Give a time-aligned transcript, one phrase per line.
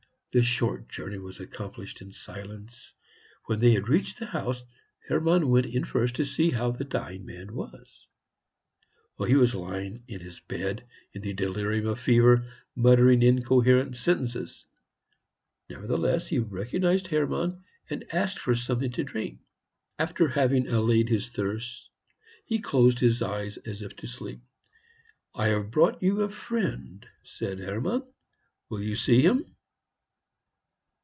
[0.33, 2.93] The short journey was accomplished in silence.
[3.47, 4.63] When they reached the house,
[5.09, 8.07] Hermann went in first to see how the dying man was.
[9.27, 14.65] He was lying in his bed, in the delirium of fever, muttering incoherent sentences.
[15.69, 19.41] Nevertheless he recognized Hermann, and asked for something to drink.
[19.99, 21.89] After having allayed his thirst,
[22.45, 24.39] he closed his eyes, as if to sleep.
[25.35, 28.03] "I have brought you a friend," said Hermann;
[28.69, 29.53] "will you see him?"